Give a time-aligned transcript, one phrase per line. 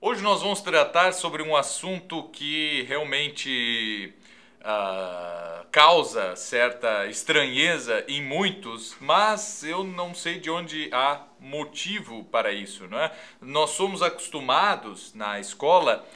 [0.00, 4.14] Hoje nós vamos tratar sobre um assunto que realmente
[4.60, 12.52] uh, causa certa estranheza em muitos, mas eu não sei de onde há motivo para
[12.52, 12.86] isso.
[12.86, 13.12] Não é?
[13.42, 16.06] Nós somos acostumados na escola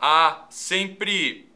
[0.00, 1.46] a sempre,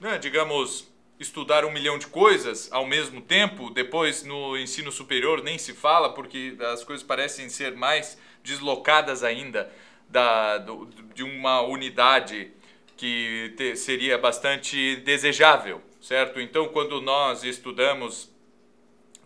[0.00, 5.58] né, digamos, estudar um milhão de coisas ao mesmo tempo, depois no ensino superior nem
[5.58, 9.70] se fala, porque as coisas parecem ser mais deslocadas ainda
[10.10, 12.50] da, do, de uma unidade
[12.96, 16.40] que te, seria bastante desejável, certo?
[16.40, 18.28] Então, quando nós estudamos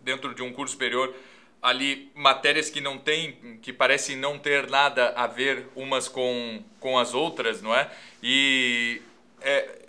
[0.01, 1.13] dentro de um curso superior
[1.61, 6.99] ali matérias que não têm, que parecem não ter nada a ver umas com, com
[6.99, 7.89] as outras, não é?
[8.21, 9.01] E
[9.41, 9.85] é,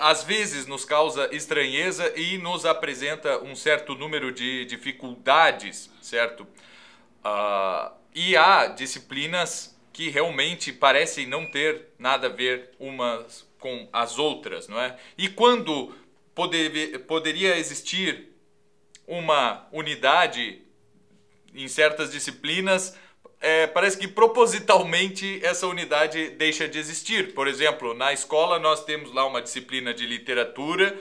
[0.00, 6.42] às vezes nos causa estranheza e nos apresenta um certo número de dificuldades, certo?
[7.24, 14.18] Uh, e há disciplinas que realmente parecem não ter nada a ver umas com as
[14.18, 14.96] outras, não é?
[15.16, 15.94] E quando
[16.34, 18.32] poder, poderia existir
[19.06, 20.62] uma unidade
[21.54, 22.98] em certas disciplinas,
[23.40, 27.34] é, parece que propositalmente essa unidade deixa de existir.
[27.34, 30.96] Por exemplo, na escola nós temos lá uma disciplina de literatura,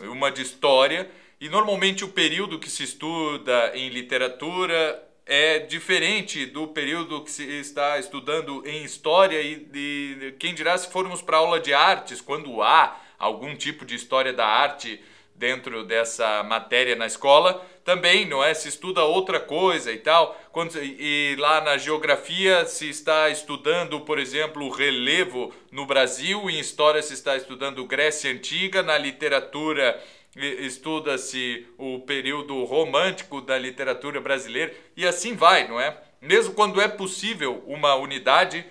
[0.00, 1.10] uma de história,
[1.40, 7.42] e normalmente o período que se estuda em literatura é diferente do período que se
[7.58, 12.62] está estudando em história e de, quem dirá se formos para aula de artes, quando
[12.62, 15.02] há algum tipo de história da arte
[15.34, 20.40] dentro dessa matéria na escola, também não é se estuda outra coisa e tal.
[20.52, 26.58] Quando, e lá na geografia se está estudando, por exemplo, o relevo no Brasil, em
[26.58, 30.02] história se está estudando Grécia antiga, na literatura
[30.36, 35.98] estuda-se o período romântico da literatura brasileira e assim vai, não é?
[36.20, 38.64] Mesmo quando é possível uma unidade,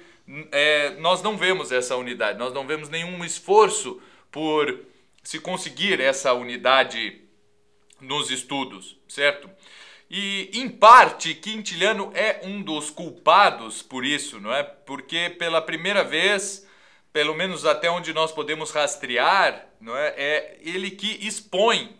[0.52, 4.80] é, nós não vemos essa unidade, nós não vemos nenhum esforço por
[5.23, 7.21] se conseguir essa unidade
[7.99, 9.49] nos estudos, certo?
[10.09, 14.61] E em parte Quintiliano é um dos culpados por isso, não é?
[14.61, 16.64] Porque pela primeira vez
[17.15, 20.08] pelo menos até onde nós podemos rastrear, não é?
[20.17, 21.95] é ele que expõe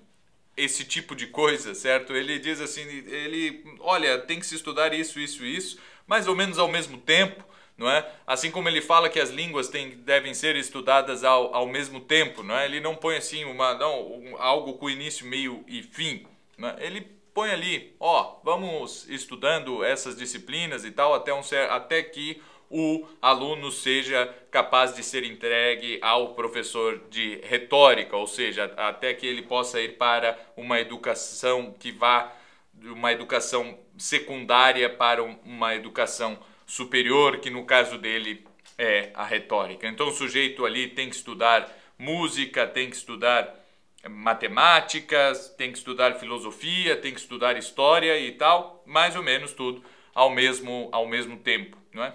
[0.58, 2.14] esse tipo de coisa, certo?
[2.14, 6.60] Ele diz assim, ele, olha, tem que se estudar isso, isso, isso, mais ou menos
[6.60, 7.46] ao mesmo tempo,
[7.78, 8.06] não é?
[8.28, 12.44] Assim como ele fala que as línguas têm, devem ser estudadas ao, ao mesmo tempo,
[12.44, 12.66] não é?
[12.66, 16.28] Ele não põe assim uma, não, um, algo com início, meio e fim,
[16.62, 16.86] é?
[16.86, 21.40] Ele põe ali, ó, vamos estudando essas disciplinas e tal até um
[21.70, 28.66] até que o aluno seja capaz de ser entregue ao professor de retórica, ou seja,
[28.78, 32.34] até que ele possa ir para uma educação que vá
[32.74, 38.46] de uma educação secundária para uma educação superior, que no caso dele
[38.78, 39.88] é a retórica.
[39.88, 43.64] Então o sujeito ali tem que estudar música, tem que estudar
[44.10, 49.84] matemáticas, tem que estudar filosofia, tem que estudar história e tal, mais ou menos tudo
[50.14, 52.14] ao mesmo ao mesmo tempo, não é?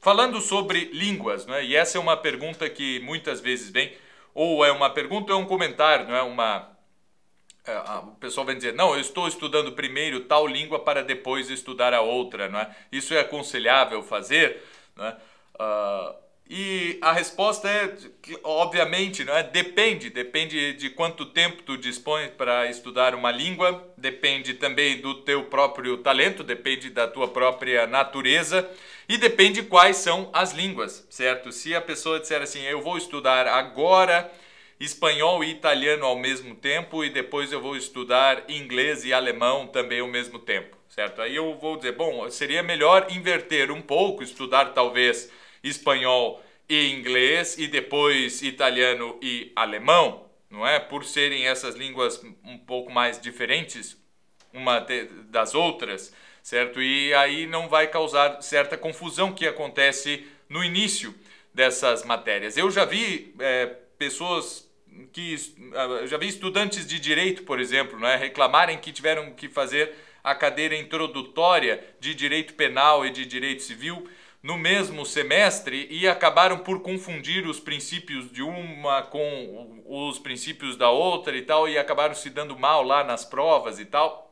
[0.00, 1.64] Falando sobre línguas, né?
[1.64, 3.92] e essa é uma pergunta que muitas vezes vem,
[4.34, 6.70] ou é uma pergunta ou é um comentário, não é uma.
[7.64, 11.92] É, o pessoal vai dizer, não, eu estou estudando primeiro tal língua para depois estudar
[11.92, 12.74] a outra, não é?
[12.90, 14.62] Isso é aconselhável fazer,
[14.96, 15.16] não é?
[15.54, 17.94] Uh, e a resposta é,
[18.42, 19.42] obviamente, não é?
[19.42, 25.44] Depende, depende de quanto tempo tu dispõe para estudar uma língua, depende também do teu
[25.44, 28.66] próprio talento, depende da tua própria natureza
[29.06, 31.52] e depende quais são as línguas, certo?
[31.52, 34.32] Se a pessoa disser assim, eu vou estudar agora
[34.80, 40.00] espanhol e italiano ao mesmo tempo e depois eu vou estudar inglês e alemão também
[40.00, 41.20] ao mesmo tempo, certo?
[41.20, 45.30] Aí eu vou dizer, bom, seria melhor inverter um pouco, estudar talvez
[45.62, 50.78] espanhol e inglês e depois italiano e alemão, não é?
[50.78, 53.96] Por serem essas línguas um pouco mais diferentes
[54.52, 54.80] uma
[55.28, 56.80] das outras, certo?
[56.80, 61.14] E aí não vai causar certa confusão que acontece no início
[61.52, 62.56] dessas matérias.
[62.56, 63.66] Eu já vi é,
[63.98, 64.68] pessoas
[65.12, 65.36] que
[65.74, 70.34] ah, já vi estudantes de direito, por exemplo, né, reclamarem que tiveram que fazer a
[70.34, 74.08] cadeira introdutória de direito penal e de direito civil
[74.42, 80.90] no mesmo semestre e acabaram por confundir os princípios de uma com os princípios da
[80.90, 84.28] outra e tal, e acabaram se dando mal lá nas provas e tal.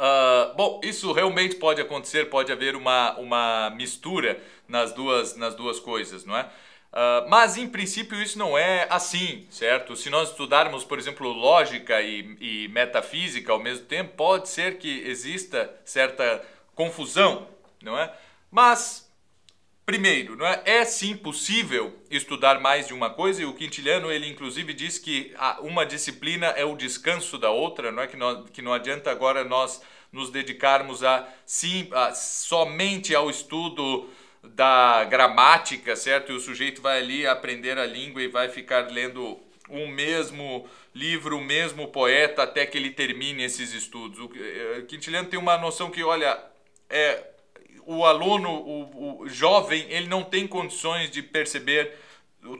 [0.00, 5.78] Uh, bom, isso realmente pode acontecer, pode haver uma, uma mistura nas duas, nas duas
[5.78, 6.44] coisas, não é?
[6.90, 9.94] Uh, mas em princípio isso não é assim, certo?
[9.94, 15.02] Se nós estudarmos, por exemplo, lógica e, e metafísica ao mesmo tempo, pode ser que
[15.06, 16.42] exista certa
[16.74, 17.46] confusão,
[17.82, 18.12] não é?
[18.50, 19.10] Mas,
[19.90, 20.62] Primeiro, não é?
[20.64, 25.34] é sim possível estudar mais de uma coisa, e o Quintiliano, ele inclusive diz que
[25.62, 29.42] uma disciplina é o descanso da outra, não é que, nós, que não adianta agora
[29.42, 29.82] nós
[30.12, 34.08] nos dedicarmos a, sim, a, somente ao estudo
[34.44, 36.30] da gramática, certo?
[36.30, 41.36] E o sujeito vai ali aprender a língua e vai ficar lendo o mesmo livro,
[41.36, 44.20] o mesmo poeta até que ele termine esses estudos.
[44.20, 46.40] O eh, Quintiliano tem uma noção que, olha,
[46.88, 47.29] é,
[47.92, 51.92] o aluno, o, o jovem, ele não tem condições de perceber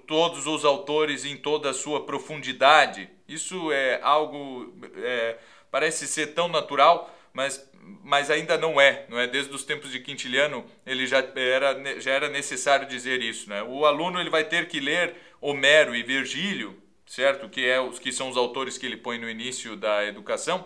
[0.04, 3.08] todos os autores em toda a sua profundidade.
[3.28, 5.38] Isso é algo, é,
[5.70, 7.68] parece ser tão natural, mas
[8.02, 9.26] mas ainda não é, não é?
[9.26, 13.62] Desde os tempos de Quintiliano ele já era, já era necessário dizer isso, né?
[13.62, 17.48] O aluno ele vai ter que ler Homero e Virgílio, certo?
[17.48, 20.64] Que é os que são os autores que ele põe no início da educação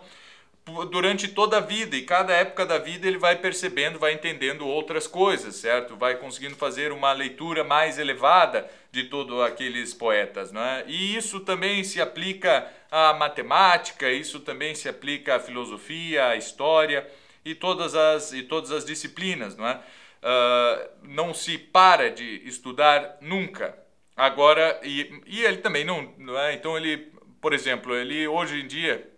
[0.91, 5.07] durante toda a vida e cada época da vida ele vai percebendo, vai entendendo outras
[5.07, 5.95] coisas, certo?
[5.95, 10.85] Vai conseguindo fazer uma leitura mais elevada de todos aqueles poetas, não é?
[10.87, 17.07] E isso também se aplica à matemática, isso também se aplica à filosofia, à história
[17.45, 19.75] e todas as e todas as disciplinas, não é?
[19.75, 23.79] Uh, não se para de estudar nunca.
[24.17, 26.55] Agora e, e ele também não, não é?
[26.55, 29.14] Então ele, por exemplo, ele hoje em dia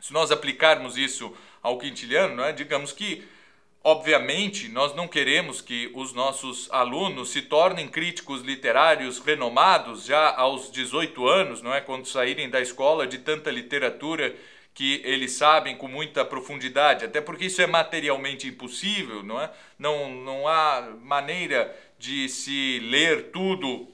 [0.00, 3.22] se nós aplicarmos isso ao quintiliano, né, digamos que,
[3.84, 10.70] obviamente, nós não queremos que os nossos alunos se tornem críticos literários renomados já aos
[10.70, 14.34] 18 anos, não é, quando saírem da escola de tanta literatura
[14.72, 19.50] que eles sabem com muita profundidade, até porque isso é materialmente impossível, não é?
[19.78, 23.88] Não, não há maneira de se ler tudo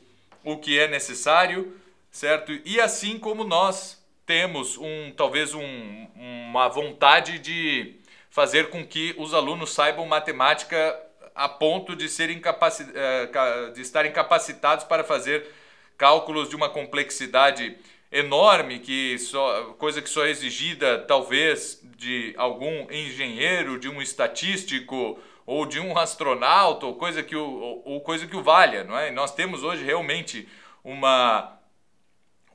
[0.44, 1.76] o que é necessário,
[2.10, 2.52] certo?
[2.64, 9.32] E assim como nós temos um talvez um, uma vontade de fazer com que os
[9.32, 11.00] alunos saibam matemática
[11.34, 15.46] a ponto de serem eh, de estarem capacitados para fazer
[15.96, 17.78] cálculos de uma complexidade
[18.10, 25.18] enorme que só coisa que só é exigida talvez de algum engenheiro, de um estatístico
[25.44, 29.10] ou de um astronauta, ou coisa que o, ou, coisa que o valha, não é?
[29.10, 30.48] nós temos hoje realmente
[30.82, 31.55] uma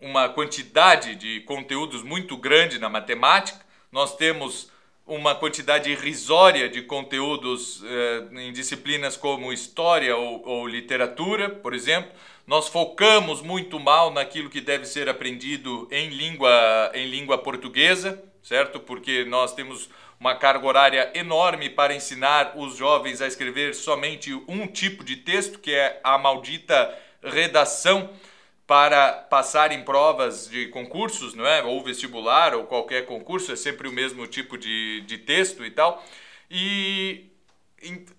[0.02, 4.72] uma quantidade de conteúdos muito grande na matemática, nós temos
[5.06, 12.12] uma quantidade irrisória de conteúdos eh, em disciplinas como história ou, ou, literatura, por exemplo.
[12.48, 18.80] Nós focamos muito mal naquilo que deve ser aprendido em língua, em língua portuguesa, certo?
[18.80, 19.90] Porque nós temos
[20.20, 25.60] uma carga horária enorme para ensinar os jovens a escrever somente um tipo de texto,
[25.60, 28.10] que é a maldita redação
[28.72, 31.62] para passar em provas de concursos, não é?
[31.62, 36.02] ou vestibular, ou qualquer concurso, é sempre o mesmo tipo de, de texto e tal.
[36.50, 37.30] E,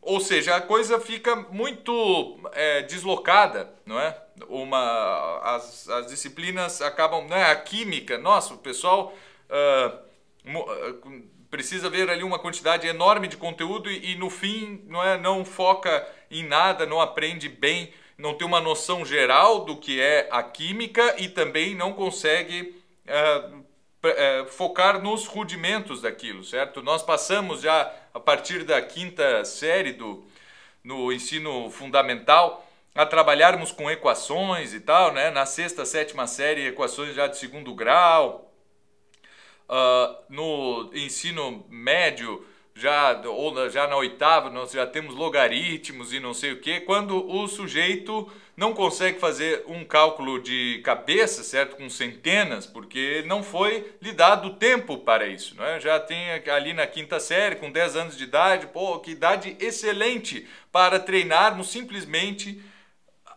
[0.03, 4.15] ou seja, a coisa fica muito é, deslocada, não é?
[4.47, 7.51] Uma, as, as disciplinas acabam, não é?
[7.51, 9.17] A química, nossa, o pessoal
[9.49, 15.17] uh, precisa ver ali uma quantidade enorme de conteúdo e, e no fim, não é?
[15.17, 17.91] Não foca em nada, não aprende bem
[18.23, 23.51] não tem uma noção geral do que é a química e também não consegue é,
[24.05, 26.81] é, focar nos rudimentos daquilo, certo?
[26.85, 30.25] Nós passamos já a partir da quinta série do
[30.85, 32.65] no ensino fundamental
[32.95, 35.31] a trabalharmos com equações e tal, né?
[35.33, 38.53] Na sexta, sétima série, equações já de segundo grau.
[39.69, 46.33] Uh, no ensino médio, já ou já na oitava nós já temos logaritmos e não
[46.33, 51.89] sei o que, quando o sujeito não consegue fazer um cálculo de cabeça, certo, com
[51.89, 55.81] centenas, porque não foi lhe dado tempo para isso, não é?
[55.81, 60.47] Já tem ali na quinta série, com 10 anos de idade, pô, que idade excelente
[60.71, 62.63] para treinarmos simplesmente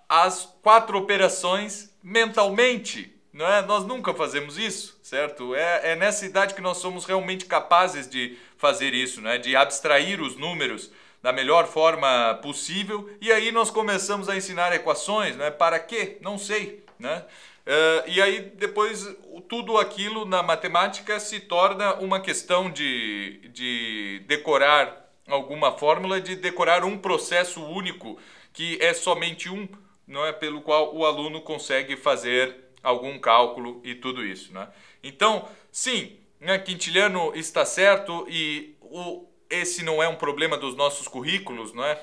[0.08, 3.62] as quatro operações mentalmente, não é?
[3.62, 5.56] Nós nunca fazemos isso, certo?
[5.56, 9.38] É, é nessa idade que nós somos realmente capazes de fazer isso, né?
[9.38, 15.36] de abstrair os números da melhor forma possível e aí nós começamos a ensinar equações,
[15.36, 15.52] né?
[15.52, 16.18] para quê?
[16.22, 16.84] Não sei.
[17.00, 17.24] Né?
[17.66, 19.08] Uh, e aí depois
[19.50, 26.84] tudo aquilo na matemática se torna uma questão de, de decorar alguma fórmula, de decorar
[26.84, 28.20] um processo único
[28.54, 29.68] que é somente um,
[30.08, 34.54] não é pelo qual o aluno consegue fazer algum cálculo e tudo isso.
[34.54, 34.68] Né?
[35.04, 41.08] Então, sim, né, Quintiliano está certo e o, esse não é um problema dos nossos
[41.08, 42.00] currículos, não é?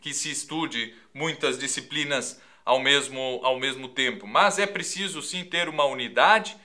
[0.00, 4.26] Que se estude muitas disciplinas ao mesmo, ao mesmo tempo.
[4.26, 6.56] Mas é preciso sim ter uma unidade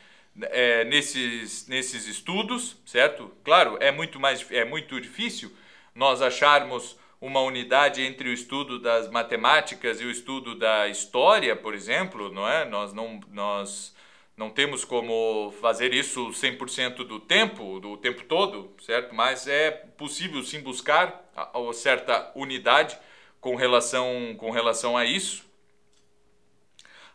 [0.44, 3.32] é, nesses, nesses estudos, certo?
[3.44, 5.51] Claro, é muito mais é muito difícil
[5.94, 11.74] nós acharmos uma unidade entre o estudo das matemáticas e o estudo da história, por
[11.74, 12.65] exemplo, não é?
[12.65, 13.94] Nós não nós
[14.38, 19.15] não temos como fazer isso 100% do tempo, do tempo todo, certo?
[19.15, 22.98] Mas é possível sim buscar a, a certa unidade
[23.39, 25.46] com relação com relação a isso.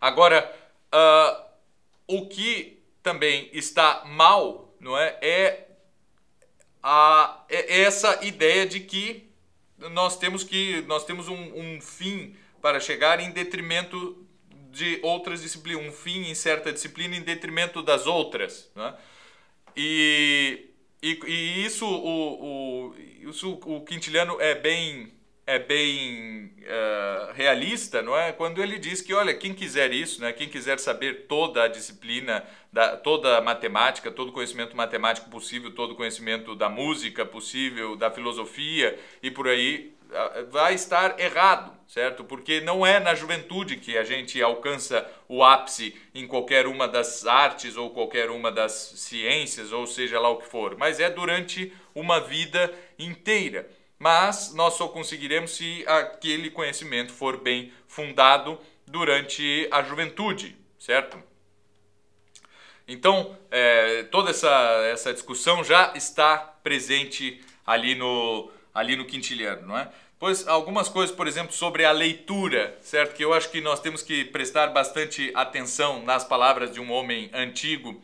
[0.01, 0.51] Agora,
[0.95, 1.45] uh,
[2.07, 5.19] o que também está mal, não é?
[5.21, 5.69] É,
[6.83, 9.31] a, é essa ideia de que
[9.77, 14.27] nós temos que nós temos um, um fim para chegar em detrimento
[14.71, 18.71] de outras disciplinas, um fim em certa disciplina em detrimento das outras.
[18.75, 18.95] Né?
[19.77, 20.71] E,
[21.03, 22.95] e, e, isso, o, o,
[23.29, 25.13] isso o Quintiliano é bem,
[25.47, 28.33] é bem uh, realista, não é?
[28.33, 30.33] Quando ele diz que, olha, quem quiser isso, né?
[30.33, 35.73] quem quiser saber toda a disciplina, da, toda a matemática, todo o conhecimento matemático possível,
[35.73, 39.93] todo o conhecimento da música possível, da filosofia e por aí,
[40.51, 42.25] vai estar errado, certo?
[42.25, 47.27] Porque não é na juventude que a gente alcança o ápice em qualquer uma das
[47.27, 51.73] artes ou qualquer uma das ciências, ou seja lá o que for, mas é durante
[51.95, 53.71] uma vida inteira.
[53.99, 61.23] Mas nós só conseguiremos se aquele conhecimento for bem fundado durante a juventude, certo?
[62.89, 64.51] Então, é, toda essa,
[64.91, 69.91] essa discussão já está presente ali no, ali no quintiliano, não é?
[70.19, 73.15] Pois algumas coisas, por exemplo, sobre a leitura, certo?
[73.15, 77.31] Que eu acho que nós temos que prestar bastante atenção nas palavras de um homem
[77.33, 78.03] antigo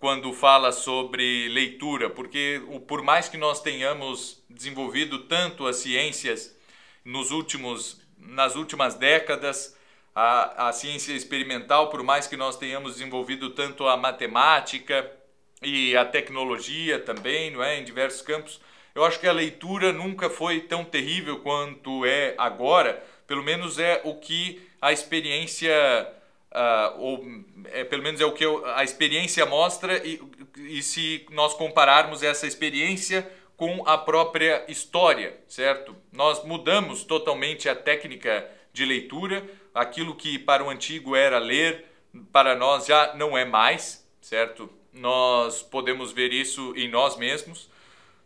[0.00, 6.56] quando fala sobre leitura, porque por mais que nós tenhamos desenvolvido tanto as ciências
[7.04, 9.76] nos últimos nas últimas décadas,
[10.14, 15.10] a, a ciência experimental, por mais que nós tenhamos desenvolvido tanto a matemática
[15.62, 18.60] e a tecnologia também, não é, em diversos campos,
[18.94, 23.02] eu acho que a leitura nunca foi tão terrível quanto é agora.
[23.26, 25.72] Pelo menos é o que a experiência,
[26.50, 27.24] uh, ou
[27.70, 30.20] é, pelo menos é o que eu, a experiência mostra e,
[30.58, 35.96] e se nós compararmos essa experiência com a própria história, certo?
[36.12, 39.42] Nós mudamos totalmente a técnica de leitura.
[39.74, 41.86] Aquilo que para o antigo era ler,
[42.30, 44.68] para nós já não é mais, certo?
[44.92, 47.71] Nós podemos ver isso em nós mesmos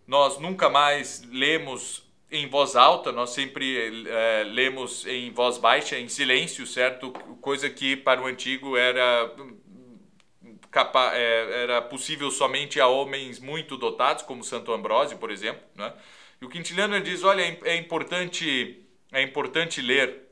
[0.06, 6.08] nós nunca mais lemos em voz alta, nós sempre é, lemos em voz baixa, em
[6.08, 7.12] silêncio, certo?
[7.40, 9.32] Coisa que para o antigo era
[10.70, 15.62] capa é, era possível somente a homens muito dotados, como Santo Ambrósio, por exemplo.
[15.75, 15.92] Né?
[16.40, 20.22] E o Quintiliano diz: olha, é, é importante, é importante ler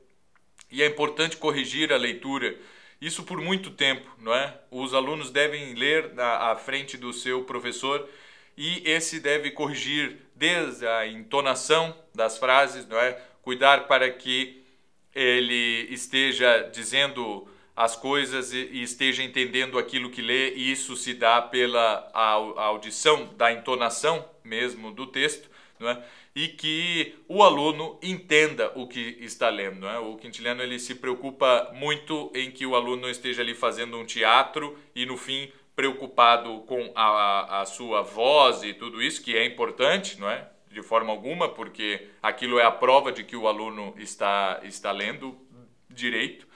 [0.70, 2.58] e é importante corrigir a leitura.
[3.00, 4.58] Isso por muito tempo, não é?
[4.70, 8.08] Os alunos devem ler à frente do seu professor
[8.56, 13.20] e esse deve corrigir desde a entonação das frases, não é?
[13.42, 14.64] Cuidar para que
[15.14, 21.42] ele esteja dizendo as coisas e esteja entendendo aquilo que lê, e isso se dá
[21.42, 26.04] pela audição da entonação mesmo do texto, não é?
[26.34, 29.80] e que o aluno entenda o que está lendo.
[29.80, 29.98] Não é?
[29.98, 34.76] O Quintiliano ele se preocupa muito em que o aluno esteja ali fazendo um teatro
[34.94, 40.20] e no fim preocupado com a, a sua voz e tudo isso, que é importante,
[40.20, 40.48] não é?
[40.70, 45.38] De forma alguma, porque aquilo é a prova de que o aluno está, está lendo
[45.88, 46.46] direito.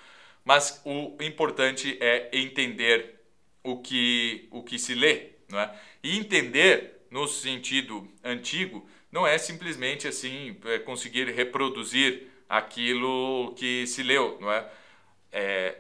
[0.45, 3.21] Mas o importante é entender
[3.63, 5.75] o que, o que se lê, não é?
[6.03, 14.03] E entender, no sentido antigo, não é simplesmente assim é conseguir reproduzir aquilo que se
[14.03, 14.69] leu, não é?
[15.33, 15.77] é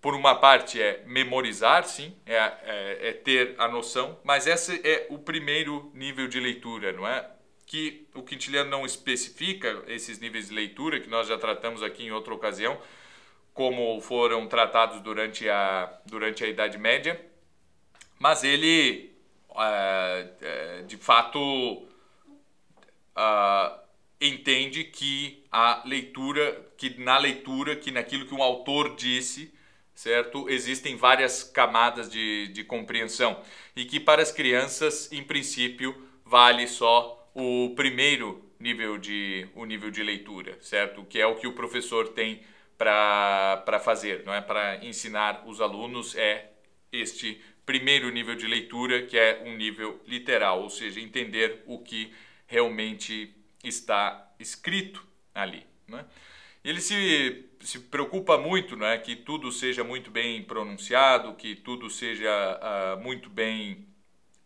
[0.00, 5.06] por uma parte é memorizar, sim, é, é, é, ter a noção, mas esse é
[5.10, 7.28] o primeiro nível de leitura, não é?
[7.66, 12.12] Que o Quintiliano não especifica esses níveis de leitura, que nós já tratamos aqui em
[12.12, 12.80] outra ocasião,
[13.52, 17.20] como foram tratados durante a, durante a Idade Média,
[18.18, 19.12] mas ele,
[19.56, 21.88] é de fato,
[24.20, 29.52] entende que a leitura, que na leitura, que naquilo que um autor disse,
[29.98, 30.48] certo?
[30.48, 33.42] Existem várias camadas de, de compreensão
[33.74, 35.92] e que para as crianças, em princípio,
[36.24, 41.04] vale só o primeiro nível de, o nível de leitura, certo?
[41.04, 42.44] Que é o que o professor tem
[42.76, 44.40] para fazer, não é?
[44.40, 46.52] Para ensinar os alunos é
[46.92, 52.14] este primeiro nível de leitura, que é um nível literal, ou seja, entender o que
[52.46, 55.66] realmente está escrito ali.
[55.88, 56.04] Né?
[56.62, 62.30] Ele se se preocupa muito né, que tudo seja muito bem pronunciado, que tudo seja
[62.30, 63.86] uh, muito bem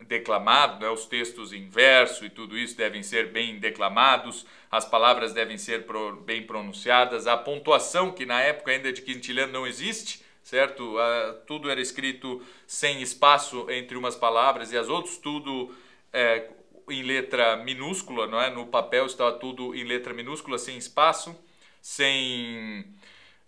[0.07, 0.91] declamado, né?
[0.91, 5.87] os textos em verso e tudo isso devem ser bem declamados, as palavras devem ser
[5.87, 10.97] pro, bem pronunciadas, a pontuação, que na época ainda de quintiliano não existe, certo?
[10.97, 15.75] Uh, tudo era escrito sem espaço entre umas palavras e as outras, tudo
[16.13, 16.49] é,
[16.89, 18.51] em letra minúscula, não é?
[18.51, 21.37] No papel estava tudo em letra minúscula, sem espaço,
[21.81, 22.87] sem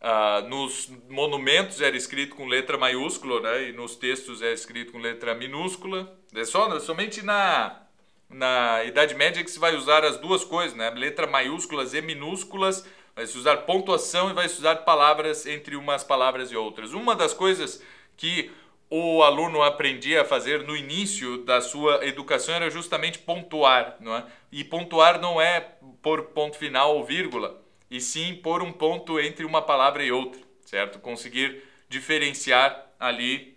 [0.05, 3.71] Uh, nos monumentos era escrito com letra maiúscula, né?
[3.71, 6.15] E nos textos é escrito com letra minúscula.
[6.35, 7.81] É só somente na
[8.29, 10.91] na Idade Média que se vai usar as duas coisas, né?
[10.91, 16.05] Letra maiúsculas e minúsculas, vai se usar pontuação e vai se usar palavras entre umas
[16.05, 16.93] palavras e outras.
[16.93, 17.83] Uma das coisas
[18.15, 18.51] que
[18.91, 24.27] o aluno aprendia a fazer no início da sua educação era justamente pontuar, não é?
[24.53, 25.61] E pontuar não é
[26.03, 30.41] por ponto final ou vírgula e sim pôr um ponto entre uma palavra e outra,
[30.65, 30.99] certo?
[30.99, 33.57] Conseguir diferenciar ali,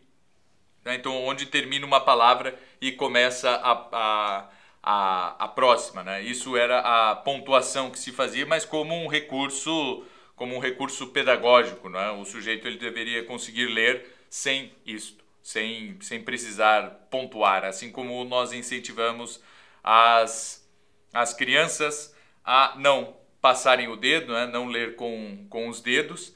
[0.83, 0.95] né?
[0.95, 4.49] então onde termina uma palavra e começa a, a,
[4.83, 6.21] a, a próxima, né?
[6.21, 10.05] Isso era a pontuação que se fazia, mas como um recurso
[10.35, 12.11] como um recurso pedagógico, né?
[12.11, 18.53] O sujeito ele deveria conseguir ler sem isto, sem, sem precisar pontuar, assim como nós
[18.53, 19.41] incentivamos
[19.83, 20.63] as,
[21.11, 22.15] as crianças
[22.45, 24.45] a não passarem o dedo, né?
[24.47, 26.35] não ler com, com os dedos.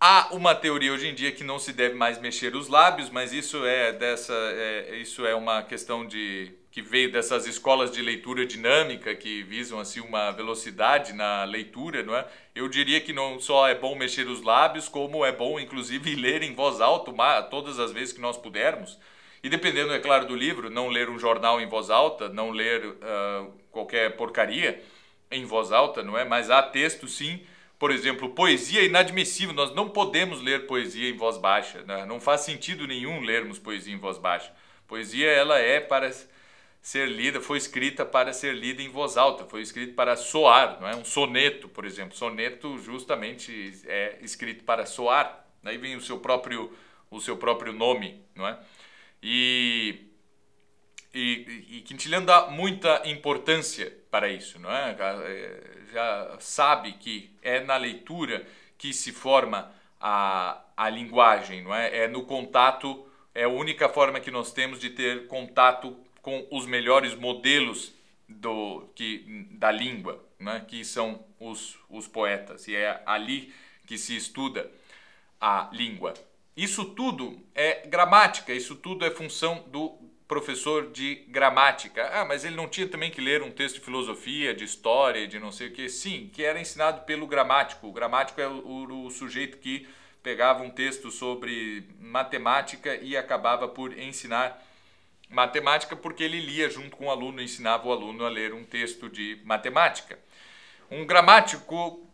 [0.00, 3.32] Há uma teoria hoje em dia que não se deve mais mexer os lábios, mas
[3.32, 8.46] isso é dessa, é, isso é uma questão de que veio dessas escolas de leitura
[8.46, 12.24] dinâmica que visam assim uma velocidade na leitura, não é?
[12.54, 16.44] Eu diria que não só é bom mexer os lábios, como é bom inclusive ler
[16.44, 17.12] em voz alta
[17.50, 18.96] todas as vezes que nós pudermos.
[19.42, 22.86] E dependendo, é claro, do livro, não ler um jornal em voz alta, não ler
[22.86, 24.80] uh, qualquer porcaria
[25.30, 26.24] em voz alta, não é?
[26.24, 27.42] Mas há texto sim.
[27.78, 29.54] Por exemplo, poesia é inadmissível.
[29.54, 31.82] Nós não podemos ler poesia em voz baixa.
[31.82, 32.04] Né?
[32.06, 34.52] Não faz sentido nenhum lermos poesia em voz baixa.
[34.86, 36.10] Poesia ela é para
[36.80, 40.88] ser lida, foi escrita para ser lida em voz alta, foi escrita para soar, não
[40.88, 40.96] é?
[40.96, 42.16] Um soneto, por exemplo.
[42.16, 45.46] Soneto justamente é escrito para soar.
[45.62, 46.72] Daí vem o seu próprio
[47.10, 48.58] o seu próprio nome, não é?
[49.22, 50.04] E
[51.12, 54.96] e, e Quintiliano dá muita importância para isso, não é?
[54.98, 55.60] é?
[55.92, 62.04] Já sabe que é na leitura que se forma a, a linguagem, não é?
[62.04, 66.66] É no contato, é a única forma que nós temos de ter contato com os
[66.66, 67.92] melhores modelos
[68.28, 70.64] do, que, da língua, né?
[70.66, 73.52] que são os, os poetas, e é ali
[73.86, 74.70] que se estuda
[75.40, 76.14] a língua.
[76.56, 82.06] Isso tudo é gramática, isso tudo é função do professor de gramática.
[82.12, 85.38] Ah, mas ele não tinha também que ler um texto de filosofia, de história, de
[85.40, 85.88] não sei o que.
[85.88, 87.88] Sim, que era ensinado pelo gramático.
[87.88, 89.88] O gramático é o, o, sujeito que
[90.22, 94.62] pegava um texto sobre matemática e acabava por ensinar
[95.30, 99.08] matemática porque ele lia junto com o aluno, ensinava o aluno a ler um texto
[99.08, 100.18] de matemática.
[100.90, 102.06] Um gramático,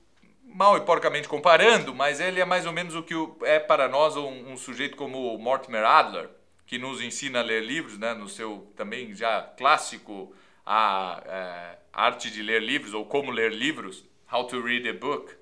[0.44, 4.16] mal e porcamente comparando, mas ele é mais ou menos o que é para nós
[4.16, 6.29] um, um sujeito como Mortimer Adler,
[6.66, 12.31] que nos ensina a ler livros, né, no seu também já clássico a, é, arte
[12.31, 15.35] de ler livros ou como ler livros, How to Read a Book,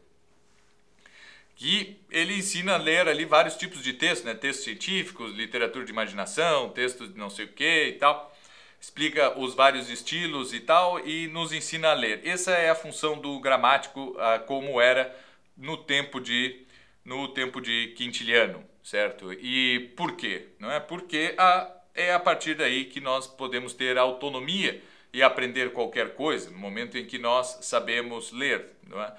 [1.55, 5.93] que ele ensina a ler ali vários tipos de textos, né, textos científicos, literatura de
[5.93, 8.37] imaginação, textos de não sei o que e tal,
[8.81, 12.27] explica os vários estilos e tal e nos ensina a ler.
[12.27, 15.17] Essa é a função do gramático ah, como era
[15.57, 16.67] no tempo de
[17.05, 19.33] no tempo de Quintiliano certo?
[19.33, 20.49] E por quê?
[20.59, 25.73] Não é porque a, é a partir daí que nós podemos ter autonomia e aprender
[25.73, 29.15] qualquer coisa, no momento em que nós sabemos ler, não é?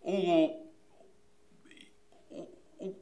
[0.00, 0.68] O,
[2.30, 2.94] o, o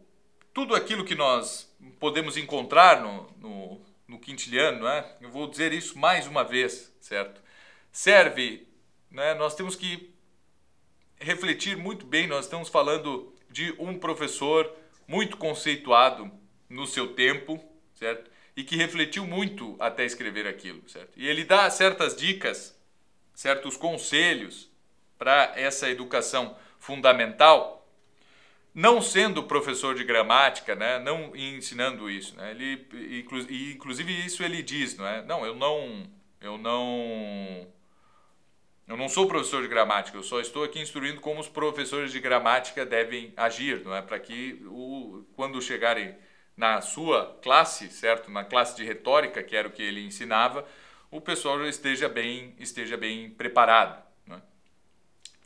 [0.54, 5.16] tudo aquilo que nós podemos encontrar no, no, no quintiliano, é?
[5.20, 7.42] Eu vou dizer isso mais uma vez, certo?
[7.90, 8.66] Serve,
[9.10, 9.34] né?
[9.34, 10.14] Nós temos que
[11.18, 14.72] refletir muito bem, nós estamos falando de um professor
[15.06, 16.30] muito conceituado
[16.68, 17.62] no seu tempo,
[17.94, 18.30] certo?
[18.56, 21.12] E que refletiu muito até escrever aquilo, certo?
[21.16, 22.78] E ele dá certas dicas,
[23.34, 24.70] certos conselhos
[25.18, 27.88] para essa educação fundamental,
[28.74, 30.98] não sendo professor de gramática, né?
[30.98, 32.50] Não ensinando isso, né?
[32.50, 32.86] Ele
[33.72, 35.22] inclusive isso ele diz, não é?
[35.22, 36.06] Não, eu não
[36.40, 37.66] eu não
[38.86, 42.20] eu não sou professor de gramática, eu só estou aqui instruindo como os professores de
[42.20, 44.02] gramática devem agir, não é?
[44.02, 46.14] Para que o, quando chegarem
[46.56, 48.30] na sua classe, certo?
[48.30, 50.66] Na classe de retórica, que era o que ele ensinava,
[51.10, 54.02] o pessoal já esteja bem, esteja bem preparado.
[54.30, 54.36] É?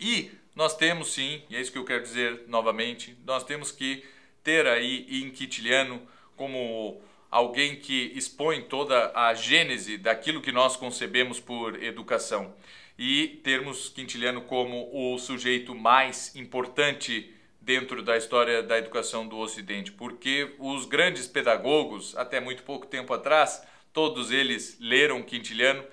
[0.00, 4.04] E nós temos sim, e é isso que eu quero dizer novamente, nós temos que
[4.42, 6.02] ter aí em Quintiliano
[6.36, 12.54] como alguém que expõe toda a gênese daquilo que nós concebemos por educação
[12.98, 19.92] e termos Quintiliano como o sujeito mais importante dentro da história da educação do Ocidente,
[19.92, 23.62] porque os grandes pedagogos, até muito pouco tempo atrás,
[23.92, 25.84] todos eles leram Quintiliano,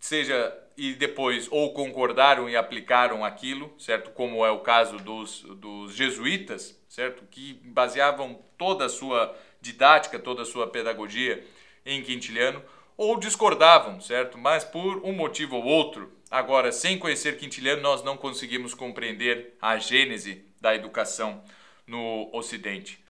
[0.00, 4.10] seja e depois ou concordaram e aplicaram aquilo, certo?
[4.10, 7.24] Como é o caso dos, dos jesuítas, certo?
[7.30, 11.42] Que baseavam toda a sua didática, toda a sua pedagogia
[11.86, 12.62] em Quintiliano,
[12.96, 14.36] ou discordavam, certo?
[14.36, 19.78] Mas por um motivo ou outro, agora sem conhecer Quintiliano, nós não conseguimos compreender a
[19.78, 21.42] gênese da educação
[21.86, 23.00] no Ocidente.